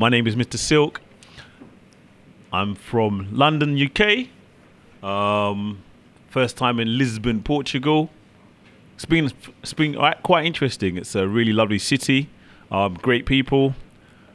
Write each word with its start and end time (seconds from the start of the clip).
My 0.00 0.08
name 0.08 0.26
is 0.26 0.34
Mr. 0.34 0.56
Silk. 0.56 1.02
I'm 2.54 2.74
from 2.74 3.28
London, 3.32 3.76
UK. 3.78 4.28
Um, 5.06 5.82
first 6.30 6.56
time 6.56 6.80
in 6.80 6.96
Lisbon, 6.96 7.42
Portugal. 7.42 8.08
It's 8.94 9.04
been 9.04 9.30
it's 9.62 9.74
been 9.74 9.98
quite 10.22 10.46
interesting. 10.46 10.96
It's 10.96 11.14
a 11.14 11.28
really 11.28 11.52
lovely 11.52 11.78
city. 11.78 12.30
Um, 12.70 12.94
great 12.94 13.26
people. 13.26 13.74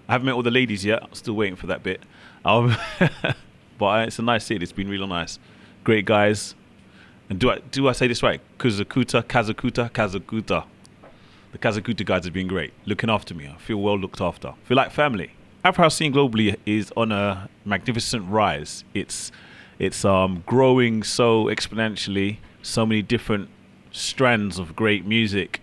I 0.07 0.11
haven't 0.11 0.27
met 0.27 0.35
all 0.35 0.43
the 0.43 0.51
ladies 0.51 0.85
yet. 0.85 1.01
I'm 1.01 1.15
still 1.15 1.33
waiting 1.33 1.55
for 1.55 1.65
that 1.65 1.81
bit. 1.81 1.99
Um, 2.45 2.77
but 3.79 4.07
it's 4.07 4.19
a 4.19 4.21
nice 4.21 4.45
city. 4.45 4.61
It's 4.61 4.71
been 4.71 4.87
really 4.87 5.07
nice. 5.07 5.39
Great 5.83 6.05
guys. 6.05 6.53
And 7.27 7.39
do 7.39 7.49
I 7.49 7.57
do 7.71 7.87
I 7.87 7.93
say 7.93 8.05
this 8.05 8.21
right? 8.21 8.39
Kuzakuta, 8.59 9.23
Kazakuta, 9.23 9.89
Kazakuta. 9.89 10.65
The 11.53 11.57
Kazakuta 11.57 12.05
guys 12.05 12.25
have 12.25 12.33
been 12.33 12.47
great, 12.47 12.71
looking 12.85 13.09
after 13.09 13.33
me. 13.33 13.47
I 13.47 13.57
feel 13.57 13.77
well 13.77 13.97
looked 13.97 14.21
after. 14.21 14.49
I 14.49 14.67
feel 14.67 14.77
like 14.77 14.91
family. 14.91 15.31
Afro 15.65 15.85
House 15.85 15.95
scene 15.95 16.13
globally 16.13 16.55
is 16.67 16.93
on 16.95 17.11
a 17.11 17.49
magnificent 17.65 18.29
rise. 18.29 18.83
It's 18.93 19.31
it's 19.79 20.05
um, 20.05 20.43
growing 20.45 21.01
so 21.01 21.45
exponentially. 21.45 22.37
So 22.61 22.85
many 22.85 23.01
different 23.01 23.49
strands 23.91 24.59
of 24.59 24.75
great 24.75 25.07
music 25.07 25.61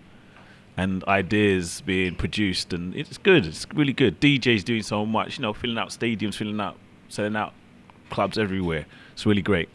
and 0.76 1.04
ideas 1.04 1.82
being 1.82 2.16
produced, 2.16 2.72
and 2.72 2.96
it's 2.96 3.16
good. 3.16 3.46
It's 3.46 3.64
really 3.72 3.92
good. 3.92 4.20
DJs 4.20 4.64
doing 4.64 4.82
so 4.82 5.06
much, 5.06 5.38
you 5.38 5.42
know, 5.42 5.52
filling 5.52 5.78
out 5.78 5.90
stadiums, 5.90 6.34
filling 6.34 6.60
out, 6.60 6.76
selling 7.08 7.36
out 7.36 7.52
clubs 8.10 8.36
everywhere. 8.36 8.86
It's 9.12 9.24
really 9.24 9.40
great. 9.40 9.68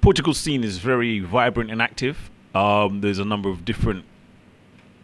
Portugal 0.00 0.32
scene 0.32 0.64
is 0.64 0.78
very 0.78 1.20
vibrant 1.20 1.70
and 1.70 1.82
active. 1.82 2.30
Um, 2.54 3.02
there's 3.02 3.18
a 3.18 3.26
number 3.26 3.50
of 3.50 3.66
different 3.66 4.06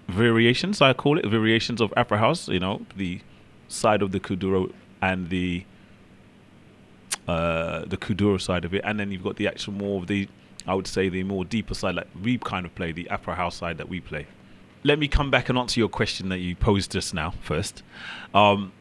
variations, 0.08 0.80
I 0.80 0.94
call 0.94 1.18
it, 1.18 1.26
variations 1.26 1.82
of 1.82 1.92
Afro 1.94 2.16
House. 2.16 2.48
You 2.48 2.60
know, 2.60 2.86
the 2.96 3.20
side 3.68 4.02
of 4.02 4.12
the 4.12 4.20
kuduro 4.20 4.72
and 5.00 5.28
the 5.30 5.64
uh, 7.26 7.84
the 7.86 7.96
kuduro 7.96 8.40
side 8.40 8.64
of 8.64 8.74
it, 8.74 8.80
and 8.84 8.98
then 8.98 9.12
you've 9.12 9.22
got 9.22 9.36
the 9.36 9.46
actual 9.46 9.74
more 9.74 10.00
of 10.00 10.06
the, 10.06 10.26
I 10.66 10.74
would 10.74 10.86
say, 10.86 11.08
the 11.08 11.22
more 11.24 11.44
deeper 11.44 11.74
side, 11.74 11.94
like 11.94 12.08
we 12.22 12.38
kind 12.38 12.64
of 12.64 12.74
play 12.74 12.92
the 12.92 13.08
Afro 13.10 13.34
House 13.34 13.56
side 13.56 13.78
that 13.78 13.88
we 13.88 14.00
play. 14.00 14.26
Let 14.82 14.98
me 14.98 15.08
come 15.08 15.30
back 15.30 15.48
and 15.48 15.58
answer 15.58 15.78
your 15.78 15.88
question 15.88 16.30
that 16.30 16.38
you 16.38 16.56
posed 16.56 16.92
just 16.92 17.12
now 17.12 17.34
first. 17.42 17.82
Um, 18.32 18.72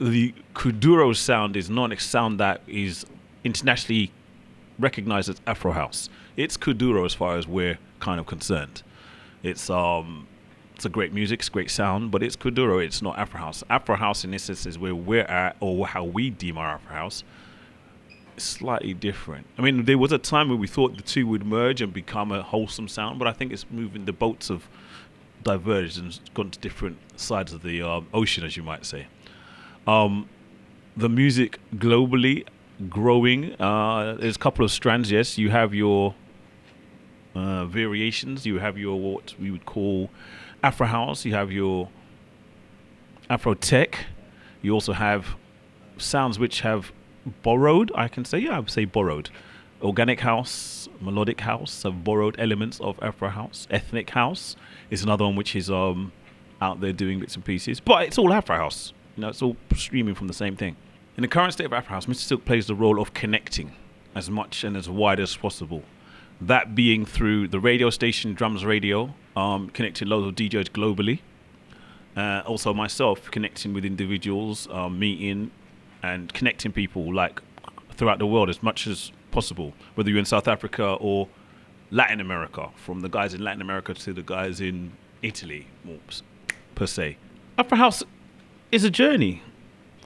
the 0.00 0.34
kuduro 0.54 1.16
sound 1.16 1.56
is 1.56 1.68
not 1.68 1.92
a 1.92 1.98
sound 1.98 2.38
that 2.38 2.60
is 2.68 3.06
internationally 3.42 4.12
recognized 4.78 5.28
as 5.28 5.40
Afro 5.46 5.72
House. 5.72 6.08
It's 6.36 6.56
kuduro 6.56 7.04
as 7.06 7.14
far 7.14 7.36
as 7.36 7.48
we're 7.48 7.78
kind 7.98 8.20
of 8.20 8.26
concerned. 8.26 8.82
It's 9.42 9.70
um 9.70 10.28
it's 10.76 10.84
a 10.84 10.90
great 10.90 11.14
music, 11.14 11.40
it's 11.40 11.48
great 11.48 11.70
sound, 11.70 12.10
but 12.10 12.22
it's 12.22 12.36
Kuduro, 12.36 12.84
it's 12.84 13.00
not 13.00 13.18
Afro 13.18 13.40
House. 13.40 13.64
Afro 13.70 13.96
House, 13.96 14.24
in 14.24 14.30
this 14.30 14.50
is 14.50 14.78
where 14.78 14.94
we're 14.94 15.22
at, 15.22 15.56
or 15.58 15.86
how 15.86 16.04
we 16.04 16.28
deem 16.28 16.58
our 16.58 16.74
Afro 16.74 16.94
House, 16.94 17.24
slightly 18.36 18.92
different. 18.92 19.46
I 19.56 19.62
mean, 19.62 19.86
there 19.86 19.96
was 19.96 20.12
a 20.12 20.18
time 20.18 20.50
where 20.50 20.58
we 20.58 20.66
thought 20.66 20.94
the 20.94 21.02
two 21.02 21.26
would 21.28 21.46
merge 21.46 21.80
and 21.80 21.94
become 21.94 22.30
a 22.30 22.42
wholesome 22.42 22.88
sound, 22.88 23.18
but 23.18 23.26
I 23.26 23.32
think 23.32 23.54
it's 23.54 23.64
moving, 23.70 24.04
the 24.04 24.12
boats 24.12 24.48
have 24.48 24.68
diverged 25.42 25.98
and 25.98 26.20
gone 26.34 26.50
to 26.50 26.58
different 26.58 26.98
sides 27.18 27.54
of 27.54 27.62
the 27.62 27.80
uh, 27.80 28.02
ocean, 28.12 28.44
as 28.44 28.54
you 28.58 28.62
might 28.62 28.84
say. 28.84 29.06
Um, 29.86 30.28
the 30.94 31.08
music 31.08 31.58
globally 31.76 32.46
growing, 32.90 33.58
uh, 33.58 34.18
there's 34.20 34.36
a 34.36 34.38
couple 34.38 34.62
of 34.62 34.70
strands, 34.70 35.10
yes. 35.10 35.38
You 35.38 35.48
have 35.48 35.72
your 35.72 36.14
uh, 37.36 37.66
variations, 37.66 38.46
you 38.46 38.58
have 38.58 38.78
your 38.78 38.98
what 38.98 39.34
we 39.38 39.50
would 39.50 39.66
call 39.66 40.10
Afro 40.62 40.86
House, 40.86 41.24
you 41.24 41.34
have 41.34 41.52
your 41.52 41.88
Afro 43.28 43.54
Tech, 43.54 44.06
you 44.62 44.72
also 44.72 44.92
have 44.92 45.36
sounds 45.98 46.38
which 46.38 46.62
have 46.62 46.92
borrowed, 47.42 47.92
I 47.94 48.08
can 48.08 48.24
say, 48.24 48.38
yeah, 48.38 48.56
I 48.56 48.58
would 48.60 48.70
say 48.70 48.84
borrowed. 48.84 49.30
Organic 49.82 50.20
house, 50.20 50.88
melodic 51.00 51.40
house 51.42 51.82
have 51.82 52.02
borrowed 52.02 52.36
elements 52.38 52.80
of 52.80 52.98
Afro 53.02 53.28
house. 53.28 53.66
Ethnic 53.70 54.10
house 54.10 54.56
is 54.90 55.02
another 55.02 55.24
one 55.24 55.36
which 55.36 55.54
is 55.54 55.70
um, 55.70 56.12
out 56.62 56.80
there 56.80 56.92
doing 56.92 57.20
bits 57.20 57.34
and 57.34 57.44
pieces, 57.44 57.80
but 57.80 58.04
it's 58.04 58.16
all 58.16 58.32
Afro 58.32 58.56
house. 58.56 58.94
You 59.16 59.22
know, 59.22 59.28
it's 59.28 59.42
all 59.42 59.56
streaming 59.74 60.14
from 60.14 60.28
the 60.28 60.34
same 60.34 60.56
thing. 60.56 60.76
In 61.16 61.22
the 61.22 61.28
current 61.28 61.52
state 61.52 61.66
of 61.66 61.72
Afro 61.72 61.90
house, 61.90 62.06
Mr. 62.06 62.16
Silk 62.16 62.44
plays 62.44 62.66
the 62.66 62.74
role 62.74 63.00
of 63.00 63.12
connecting 63.12 63.72
as 64.14 64.30
much 64.30 64.64
and 64.64 64.76
as 64.76 64.88
wide 64.88 65.20
as 65.20 65.36
possible. 65.36 65.82
That 66.40 66.74
being 66.74 67.06
through 67.06 67.48
the 67.48 67.60
radio 67.60 67.90
station 67.90 68.34
Drums 68.34 68.64
Radio, 68.64 69.14
um, 69.36 69.70
connecting 69.70 70.08
loads 70.08 70.26
of 70.28 70.34
DJs 70.34 70.70
globally. 70.70 71.20
Uh, 72.16 72.42
also 72.46 72.72
myself 72.72 73.30
connecting 73.30 73.74
with 73.74 73.84
individuals, 73.84 74.68
um, 74.70 74.98
meeting 74.98 75.50
and 76.02 76.32
connecting 76.32 76.72
people 76.72 77.14
like 77.14 77.42
throughout 77.92 78.18
the 78.18 78.26
world 78.26 78.48
as 78.48 78.62
much 78.62 78.86
as 78.86 79.12
possible, 79.30 79.74
whether 79.94 80.08
you're 80.08 80.18
in 80.18 80.24
South 80.24 80.48
Africa 80.48 80.94
or 80.94 81.28
Latin 81.90 82.20
America, 82.20 82.70
from 82.76 83.00
the 83.00 83.08
guys 83.08 83.34
in 83.34 83.42
Latin 83.42 83.60
America 83.60 83.92
to 83.92 84.12
the 84.12 84.22
guys 84.22 84.60
in 84.60 84.92
Italy, 85.22 85.66
per 86.74 86.86
se. 86.86 87.16
Afro 87.58 87.76
House 87.76 88.02
is 88.72 88.84
a 88.84 88.90
journey. 88.90 89.42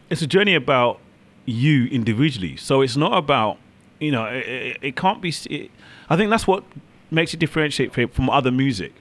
It's 0.08 0.22
a 0.22 0.26
journey 0.26 0.54
about 0.54 1.00
you 1.47 1.86
individually. 1.86 2.56
So 2.56 2.80
it's 2.80 2.97
not 2.97 3.16
about, 3.16 3.58
you 4.00 4.11
know, 4.11 4.25
it, 4.25 4.78
it, 4.81 4.97
can't 4.97 5.21
be. 5.21 5.33
It, 5.49 5.71
I 6.09 6.16
think 6.16 6.31
that's 6.31 6.47
what 6.47 6.65
makes 7.11 7.34
it 7.34 7.37
differentiate 7.38 7.93
from 7.93 8.31
other 8.31 8.50
music. 8.50 8.94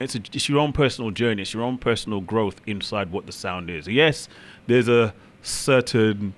It's, 0.00 0.14
a, 0.14 0.18
it's 0.18 0.48
your 0.48 0.58
own 0.58 0.72
personal 0.72 1.10
journey. 1.10 1.42
It's 1.42 1.54
your 1.54 1.62
own 1.62 1.78
personal 1.78 2.20
growth 2.20 2.60
inside 2.66 3.12
what 3.12 3.26
the 3.26 3.32
sound 3.32 3.70
is. 3.70 3.86
Yes, 3.86 4.28
there's 4.66 4.88
a 4.88 5.14
certain 5.42 6.34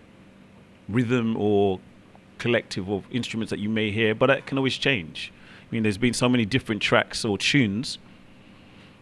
rhythm 0.88 1.36
or 1.36 1.80
collective 2.38 2.88
of 2.88 3.04
instruments 3.10 3.50
that 3.50 3.60
you 3.60 3.68
may 3.68 3.90
hear, 3.90 4.14
but 4.14 4.26
that 4.26 4.46
can 4.46 4.58
always 4.58 4.76
change. 4.76 5.32
I 5.62 5.74
mean, 5.74 5.84
there's 5.84 5.98
been 5.98 6.12
so 6.12 6.28
many 6.28 6.44
different 6.44 6.82
tracks 6.82 7.24
or 7.24 7.38
tunes 7.38 7.98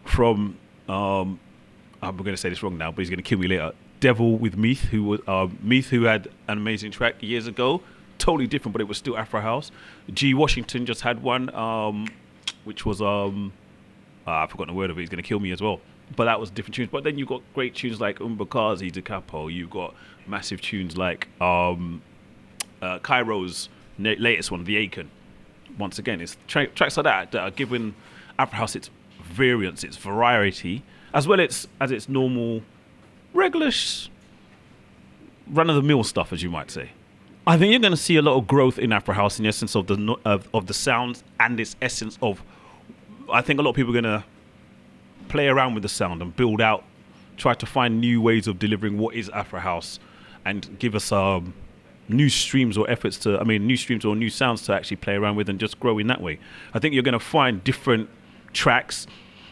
from. 0.04 0.56
Um, 0.88 1.40
I'm 2.02 2.16
going 2.16 2.32
to 2.32 2.36
say 2.36 2.48
this 2.48 2.62
wrong 2.62 2.78
now, 2.78 2.90
but 2.90 3.00
he's 3.00 3.10
going 3.10 3.18
to 3.18 3.22
kill 3.22 3.38
me 3.38 3.48
later. 3.48 3.72
Devil 3.98 4.38
with 4.38 4.56
Meath, 4.56 4.84
who 4.84 5.04
was 5.04 5.20
uh, 5.26 5.48
Meath, 5.62 5.90
who 5.90 6.04
had 6.04 6.28
an 6.48 6.56
amazing 6.56 6.90
track 6.90 7.16
years 7.20 7.46
ago 7.46 7.82
totally 8.20 8.46
different, 8.46 8.72
but 8.72 8.80
it 8.80 8.88
was 8.88 8.98
still 8.98 9.16
Afro 9.16 9.40
House. 9.40 9.72
G 10.12 10.34
Washington 10.34 10.86
just 10.86 11.00
had 11.00 11.22
one, 11.22 11.52
um, 11.54 12.06
which 12.64 12.86
was 12.86 13.02
um, 13.02 13.52
uh, 14.26 14.30
I've 14.30 14.50
forgotten 14.50 14.74
the 14.74 14.78
word 14.78 14.90
of 14.90 14.98
it. 14.98 15.00
He's 15.00 15.10
going 15.10 15.22
to 15.22 15.28
kill 15.28 15.40
me 15.40 15.50
as 15.50 15.60
well. 15.60 15.80
But 16.16 16.24
that 16.24 16.40
was 16.40 16.50
different 16.50 16.74
tunes. 16.74 16.90
But 16.90 17.04
then 17.04 17.18
you've 17.18 17.28
got 17.28 17.42
great 17.54 17.74
tunes 17.74 18.00
like 18.00 18.18
Umbakazi, 18.18 18.92
Da 18.92 19.00
Capo. 19.00 19.48
You've 19.48 19.70
got 19.70 19.94
massive 20.26 20.60
tunes 20.60 20.96
like 20.96 21.28
um, 21.40 22.02
uh, 22.82 22.98
Caiiro's 22.98 23.68
na- 23.98 24.14
latest 24.18 24.50
one, 24.50 24.64
The 24.64 24.88
Akan. 24.88 25.06
Once 25.78 25.98
again, 25.98 26.20
it's 26.20 26.36
tra- 26.48 26.66
tracks 26.66 26.96
like 26.96 27.04
that 27.04 27.32
that 27.32 27.40
are 27.40 27.50
giving 27.50 27.94
Afro 28.38 28.58
House 28.58 28.74
its 28.74 28.90
variance, 29.22 29.84
its 29.84 29.96
variety, 29.96 30.82
as 31.14 31.28
well 31.28 31.40
as, 31.40 31.68
as 31.80 31.92
its 31.92 32.08
normal, 32.08 32.62
regular, 33.32 33.70
run 35.48 35.70
of 35.70 35.76
the 35.76 35.82
mill 35.82 36.02
stuff, 36.02 36.32
as 36.32 36.42
you 36.42 36.50
might 36.50 36.70
say. 36.70 36.90
I 37.50 37.58
think 37.58 37.72
you're 37.72 37.80
going 37.80 37.90
to 37.90 37.96
see 37.96 38.14
a 38.14 38.22
lot 38.22 38.36
of 38.36 38.46
growth 38.46 38.78
in 38.78 38.92
Afro 38.92 39.12
House 39.12 39.40
in 39.40 39.42
the 39.42 39.48
essence 39.48 39.74
of 39.74 39.88
the 39.88 40.16
of, 40.24 40.48
of 40.54 40.68
the 40.68 40.72
sounds 40.72 41.24
and 41.40 41.58
its 41.58 41.74
essence 41.82 42.16
of. 42.22 42.44
I 43.28 43.42
think 43.42 43.58
a 43.58 43.62
lot 43.64 43.70
of 43.70 43.76
people 43.76 43.90
are 43.90 44.00
going 44.00 44.20
to 44.20 44.24
play 45.26 45.48
around 45.48 45.74
with 45.74 45.82
the 45.82 45.88
sound 45.88 46.22
and 46.22 46.34
build 46.36 46.60
out, 46.60 46.84
try 47.36 47.54
to 47.54 47.66
find 47.66 48.00
new 48.00 48.22
ways 48.22 48.46
of 48.46 48.60
delivering 48.60 48.98
what 48.98 49.16
is 49.16 49.28
Afro 49.30 49.58
House, 49.58 49.98
and 50.44 50.78
give 50.78 50.94
us 50.94 51.10
um, 51.10 51.52
new 52.08 52.28
streams 52.28 52.78
or 52.78 52.88
efforts 52.88 53.18
to. 53.18 53.40
I 53.40 53.42
mean, 53.42 53.66
new 53.66 53.76
streams 53.76 54.04
or 54.04 54.14
new 54.14 54.30
sounds 54.30 54.62
to 54.66 54.72
actually 54.72 54.98
play 54.98 55.14
around 55.14 55.34
with 55.34 55.48
and 55.48 55.58
just 55.58 55.80
grow 55.80 55.98
in 55.98 56.06
that 56.06 56.20
way. 56.20 56.38
I 56.72 56.78
think 56.78 56.94
you're 56.94 57.02
going 57.02 57.14
to 57.14 57.18
find 57.18 57.64
different 57.64 58.10
tracks 58.52 59.08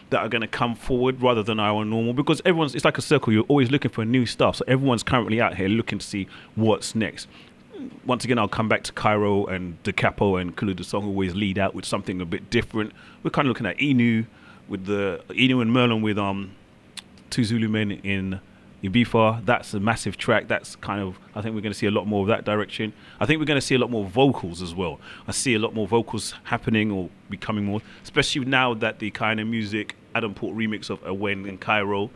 that 0.09 0.19
are 0.19 0.29
going 0.29 0.41
to 0.41 0.47
come 0.47 0.73
forward 0.73 1.21
rather 1.21 1.43
than 1.43 1.59
our 1.59 1.83
normal 1.83 2.13
because 2.13 2.41
everyone's 2.45 2.75
it's 2.75 2.85
like 2.85 2.97
a 2.97 3.01
circle 3.01 3.31
you're 3.31 3.43
always 3.43 3.69
looking 3.69 3.91
for 3.91 4.03
new 4.03 4.25
stuff 4.25 4.55
so 4.55 4.65
everyone's 4.67 5.03
currently 5.03 5.39
out 5.39 5.55
here 5.55 5.67
looking 5.67 5.99
to 5.99 6.05
see 6.05 6.27
what's 6.55 6.95
next 6.95 7.27
once 8.05 8.23
again, 8.23 8.37
I'll 8.37 8.47
come 8.47 8.69
back 8.69 8.83
to 8.83 8.93
Caiiro 8.93 9.49
and 9.49 9.81
Da 9.83 9.91
Capo 9.91 10.35
and 10.35 10.55
Kulu 10.55 10.81
Song 10.83 11.05
always 11.05 11.35
lead 11.35 11.57
out 11.57 11.73
with 11.73 11.85
something 11.85 12.21
a 12.21 12.25
bit 12.25 12.49
different. 12.49 12.91
We're 13.23 13.31
kind 13.31 13.47
of 13.47 13.49
looking 13.49 13.65
at 13.65 13.77
Enoo 13.77 14.25
with 14.67 14.85
the 14.85 15.23
Enoo 15.29 15.61
and 15.61 15.71
Merlin 15.71 16.01
with 16.01 16.17
um 16.17 16.51
two 17.29 17.43
Zulu 17.43 17.67
men 17.67 17.91
in 17.91 18.39
Ibiza. 18.83 19.45
That's 19.45 19.73
a 19.73 19.79
massive 19.79 20.17
track. 20.17 20.47
That's 20.47 20.75
kind 20.77 21.01
of 21.01 21.19
I 21.35 21.41
think 21.41 21.55
we're 21.55 21.61
going 21.61 21.73
to 21.73 21.77
see 21.77 21.87
a 21.87 21.91
lot 21.91 22.07
more 22.07 22.21
of 22.21 22.27
that 22.27 22.45
direction. 22.45 22.93
I 23.19 23.25
think 23.25 23.39
we're 23.39 23.45
going 23.45 23.59
to 23.59 23.65
see 23.65 23.75
a 23.75 23.79
lot 23.79 23.91
more 23.91 24.05
vocals 24.05 24.61
as 24.61 24.73
well. 24.73 24.99
I 25.27 25.31
see 25.31 25.53
a 25.55 25.59
lot 25.59 25.73
more 25.73 25.87
vocals 25.87 26.33
happening 26.45 26.91
or 26.91 27.09
becoming 27.29 27.65
more, 27.65 27.81
especially 28.03 28.45
now 28.45 28.73
that 28.75 28.99
the 28.99 29.11
kind 29.11 29.39
of 29.39 29.47
music 29.47 29.95
Adam 30.15 30.33
Port 30.33 30.55
remix 30.55 30.89
of 30.89 31.01
Awen 31.03 31.47
and 31.47 31.59
Caiiro 31.59 32.09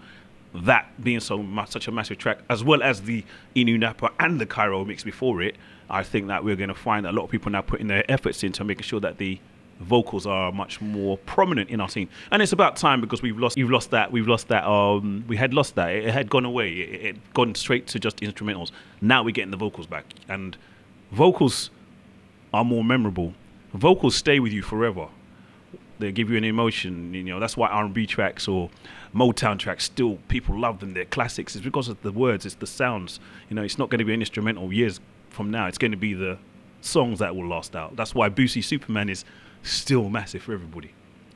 that 0.54 1.04
being 1.04 1.20
so 1.20 1.42
much, 1.42 1.70
such 1.70 1.88
a 1.88 1.92
massive 1.92 2.18
track, 2.18 2.40
as 2.50 2.64
well 2.64 2.84
as 2.84 3.02
the 3.02 3.24
Enoo 3.56 3.80
Napa 3.80 4.12
and 4.20 4.40
the 4.40 4.46
Caiiro 4.46 4.86
mix 4.86 5.04
before 5.04 5.42
it, 5.42 5.56
I 5.90 6.04
think 6.04 6.28
that 6.28 6.44
we're 6.44 6.56
going 6.56 6.70
to 6.70 6.76
find 6.76 7.06
a 7.06 7.12
lot 7.12 7.24
of 7.24 7.30
people 7.30 7.52
now 7.52 7.62
putting 7.62 7.88
their 7.88 8.10
efforts 8.10 8.44
into 8.44 8.64
making 8.64 8.84
sure 8.84 9.00
that 9.00 9.18
the 9.18 9.40
vocals 9.80 10.26
are 10.26 10.52
much 10.52 10.80
more 10.80 11.18
prominent 11.20 11.70
in 11.70 11.82
our 11.82 11.90
scene, 11.90 12.08
and 12.32 12.42
it's 12.42 12.54
about 12.54 12.76
time 12.76 13.02
because 13.02 13.22
we've 13.22 13.38
lost, 13.38 13.58
you've 13.58 13.72
lost 13.72 13.92
that, 13.92 14.12
we've 14.12 14.28
lost 14.28 14.48
that. 14.48 14.64
Um, 14.66 15.26
we 15.28 15.36
had 15.36 15.54
lost 15.54 15.76
that. 15.76 15.90
It, 15.90 16.06
it 16.06 16.14
had 16.14 16.30
gone 16.30 16.46
away. 16.46 16.72
It, 16.72 16.90
it 16.94 17.06
had 17.06 17.34
gone 17.34 17.56
straight 17.56 17.88
to 17.88 18.00
just 18.00 18.18
instrumentals. 18.18 18.72
Now 19.02 19.24
we're 19.24 19.32
getting 19.32 19.52
the 19.52 19.58
vocals 19.58 19.88
back, 19.88 20.06
and 20.30 20.56
vocals 21.12 21.70
are 22.54 22.64
more 22.64 22.84
memorable. 22.84 23.34
Vocals 23.74 24.16
stay 24.16 24.40
with 24.40 24.54
you 24.54 24.62
forever. 24.62 25.08
They 26.04 26.12
give 26.12 26.30
you 26.30 26.38
an 26.38 26.44
emotion. 26.44 27.14
You 27.14 27.24
know 27.24 27.40
that's 27.40 27.56
why 27.56 27.70
R&B 27.70 28.06
tracks 28.06 28.48
or 28.48 28.70
Motown 29.16 29.58
tracks 29.58 29.86
still 29.86 30.18
people 30.28 30.60
love 30.60 30.80
them. 30.80 30.94
They're 30.94 31.06
classics. 31.06 31.56
It's 31.56 31.64
because 31.64 31.88
of 31.88 32.02
the 32.02 32.12
words. 32.12 32.46
It's 32.46 32.56
the 32.56 32.68
sounds. 32.68 33.20
You 33.50 33.56
know, 33.56 33.64
it's 33.64 33.78
not 33.78 33.90
going 33.90 34.00
to 34.00 34.06
be 34.06 34.14
an 34.14 34.22
instrumental 34.22 34.74
years 34.74 35.00
from 35.30 35.50
now. 35.50 35.68
It's 35.68 35.78
going 35.78 35.92
to 35.92 35.98
be 35.98 36.14
the 36.14 36.38
songs 36.82 37.20
that 37.20 37.36
will 37.36 37.48
last 37.48 37.76
out. 37.76 37.96
That's 37.96 38.14
why 38.14 38.30
Boosie 38.30 38.64
Superman 38.64 39.10
is 39.10 39.24
still 39.62 40.10
massive 40.10 40.44
for 40.44 40.54
everybody. 40.54 40.92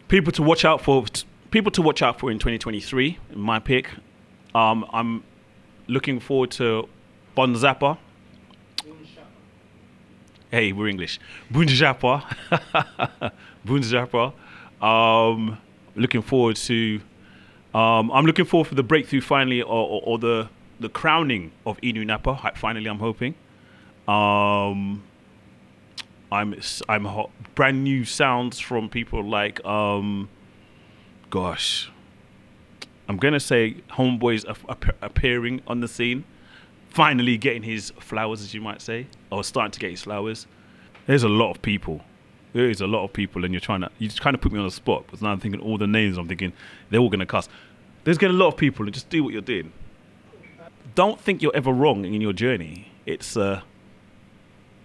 People 0.07 0.31
to 0.33 0.43
watch 0.43 0.65
out 0.65 0.81
for. 0.81 1.05
People 1.49 1.71
to 1.71 1.81
watch 1.81 2.01
out 2.01 2.19
for 2.19 2.29
in 2.29 2.39
2023. 2.39 3.17
My 3.33 3.59
pick. 3.59 3.89
Um, 4.53 4.85
I'm 4.91 5.23
looking 5.87 6.19
forward 6.19 6.51
to 6.51 6.89
Bon 7.35 7.55
Zappa. 7.55 7.97
Hey, 10.49 10.71
we're 10.71 10.87
English. 10.87 11.19
Boon 11.51 11.67
Zappa. 11.67 12.23
Boon 13.65 13.81
Zappa. 13.81 14.33
Um, 14.81 15.57
looking 15.95 16.21
forward 16.21 16.55
to. 16.57 17.01
Um, 17.73 18.11
I'm 18.11 18.25
looking 18.25 18.45
forward 18.45 18.67
for 18.67 18.75
the 18.75 18.83
breakthrough 18.83 19.21
finally, 19.21 19.61
or, 19.61 19.87
or, 19.87 20.01
or 20.03 20.17
the 20.17 20.49
the 20.79 20.89
crowning 20.89 21.51
of 21.65 21.79
Enoo 21.81 22.05
Napa. 22.05 22.53
Finally, 22.55 22.87
I'm 22.87 22.99
hoping. 22.99 23.35
Um, 24.07 25.03
I'm 26.31 26.59
I'm 26.87 27.05
ho- 27.05 27.31
brand 27.55 27.83
new 27.83 28.05
sounds 28.05 28.59
from 28.59 28.89
people 28.89 29.23
like 29.23 29.63
um, 29.65 30.29
gosh, 31.29 31.91
I'm 33.07 33.17
gonna 33.17 33.39
say 33.39 33.75
Homeboy's 33.91 34.45
appearing 35.01 35.61
on 35.67 35.79
the 35.79 35.87
scene, 35.87 36.23
finally 36.89 37.37
getting 37.37 37.63
his 37.63 37.91
flowers, 37.99 38.41
as 38.41 38.53
you 38.53 38.61
might 38.61 38.81
say, 38.81 39.07
or 39.31 39.43
starting 39.43 39.71
to 39.71 39.79
get 39.79 39.91
his 39.91 40.03
flowers. 40.03 40.47
There's 41.05 41.23
a 41.23 41.29
lot 41.29 41.51
of 41.51 41.61
people. 41.61 42.01
There 42.53 42.69
is 42.69 42.81
a 42.81 42.87
lot 42.87 43.03
of 43.03 43.13
people, 43.13 43.43
and 43.43 43.53
you're 43.53 43.61
trying 43.61 43.81
to 43.81 43.89
you 43.99 44.09
trying 44.09 44.33
to 44.33 44.37
put 44.37 44.51
me 44.51 44.59
on 44.59 44.65
the 44.65 44.71
spot. 44.71 45.05
Because 45.05 45.21
now 45.21 45.31
I'm 45.31 45.39
thinking 45.39 45.61
all 45.61 45.77
the 45.77 45.87
names. 45.87 46.17
I'm 46.17 46.27
thinking 46.27 46.53
they're 46.89 46.99
all 46.99 47.09
gonna 47.09 47.25
cuss. 47.25 47.49
There's 48.03 48.17
gonna 48.17 48.33
a 48.33 48.35
lot 48.35 48.47
of 48.47 48.57
people, 48.57 48.85
and 48.85 48.93
just 48.93 49.09
do 49.09 49.23
what 49.23 49.33
you're 49.33 49.41
doing. 49.41 49.71
Don't 50.95 51.19
think 51.19 51.41
you're 51.41 51.55
ever 51.55 51.71
wrong 51.71 52.05
in 52.05 52.21
your 52.21 52.33
journey. 52.33 52.91
It's 53.05 53.37
uh, 53.37 53.61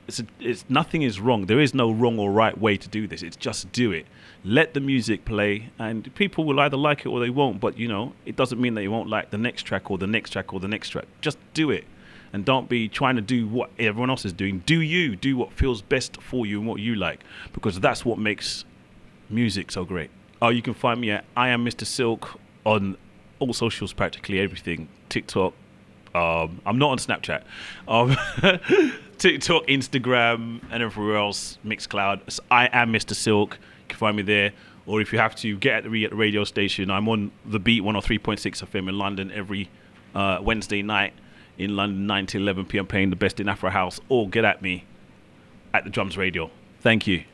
it's, 0.09 0.21
a, 0.21 0.27
it's 0.41 0.65
nothing 0.69 1.03
is 1.03 1.21
wrong. 1.21 1.47
There 1.47 1.61
is 1.61 1.75
no 1.75 1.91
wrong 1.91 2.19
or 2.19 2.31
right 2.31 2.57
way 2.59 2.77
to 2.77 2.89
do 2.89 3.07
this. 3.07 3.23
It's 3.23 3.37
just 3.37 3.71
do 3.73 3.93
it. 3.93 4.07
Let 4.45 4.75
the 4.75 4.81
music 4.81 5.25
play, 5.25 5.71
and 5.79 6.13
people 6.15 6.45
will 6.45 6.59
either 6.61 6.77
like 6.77 7.01
it 7.01 7.09
or 7.09 7.21
they 7.21 7.31
won't. 7.31 7.61
But 7.61 7.79
you 7.79 7.89
know, 7.89 8.13
it 8.27 8.37
doesn't 8.37 8.61
mean 8.61 8.75
that 8.75 8.83
you 8.83 8.91
won't 8.91 9.09
like 9.09 9.31
the 9.31 9.39
next 9.39 9.63
track 9.63 9.91
or 9.91 9.99
the 9.99 10.07
next 10.07 10.31
track 10.31 10.53
or 10.53 10.61
the 10.61 10.69
next 10.69 10.91
track. 10.91 11.07
Just 11.21 11.39
do 11.55 11.71
it, 11.71 11.85
and 12.33 12.45
don't 12.45 12.69
be 12.69 12.89
trying 12.89 13.17
to 13.17 13.23
do 13.23 13.47
what 13.47 13.71
everyone 13.79 14.11
else 14.11 14.25
is 14.25 14.33
doing. 14.33 14.63
Do 14.67 14.81
you 14.81 15.17
do 15.17 15.37
what 15.37 15.53
feels 15.53 15.83
best 15.83 16.21
for 16.23 16.47
you 16.47 16.59
and 16.59 16.67
what 16.69 16.81
you 16.81 16.95
like, 16.95 17.21
because 17.53 17.79
that's 17.81 18.05
what 18.05 18.19
makes 18.19 18.65
music 19.33 19.73
so 19.73 19.85
great. 19.85 20.11
Oh, 20.41 20.51
you 20.51 20.63
can 20.63 20.75
find 20.75 21.01
me 21.01 21.11
at 21.11 21.25
I 21.37 21.49
am 21.49 21.65
Mr. 21.65 21.87
Silk 21.87 22.39
on 22.65 22.97
all 23.39 23.53
socials, 23.53 23.93
practically 23.93 24.39
everything. 24.39 24.89
TikTok. 25.09 25.55
Um, 26.15 26.61
I'm 26.67 26.79
not 26.79 26.91
on 26.91 26.99
Snapchat. 26.99 27.43
Um, 27.89 28.17
TikTok, 29.19 29.67
Instagram, 29.67 30.61
and 30.71 30.83
everywhere 30.83 31.17
else, 31.17 31.59
Mixcloud. 31.65 32.39
I 32.51 32.69
am 32.73 32.93
Mr. 32.93 33.15
Silk. 33.15 33.55
You 33.55 33.89
can 33.89 33.99
find 33.99 34.17
me 34.17 34.23
there. 34.23 34.53
Or 34.85 35.01
if 35.01 35.13
you 35.13 35.19
have 35.19 35.35
to 35.37 35.57
get 35.57 35.85
at 35.85 35.91
the, 35.91 36.05
at 36.05 36.11
the 36.11 36.17
radio 36.17 36.45
station, 36.45 36.91
I'm 36.91 37.09
on 37.09 37.31
the 37.47 37.59
Beat 37.59 37.83
103.6 37.83 38.41
FM 38.41 38.89
in 38.89 38.99
London 38.99 39.31
every 39.31 39.71
uh, 40.15 40.39
Wednesday 40.43 40.83
night 40.83 41.15
in 41.59 41.77
London, 41.77 42.07
9 42.07 42.27
to 42.27 42.39
11 42.39 42.67
p.m. 42.67 42.87
playing 42.87 43.11
the 43.11 43.17
best 43.17 43.41
in 43.41 43.49
Afro 43.49 43.71
House. 43.71 44.01
Or 44.09 44.29
get 44.29 44.45
at 44.45 44.63
me 44.63 44.85
at 45.75 45.85
the 45.85 45.91
Drums 45.91 46.17
Radio. 46.17 46.51
Thank 46.81 47.07
you. 47.07 47.25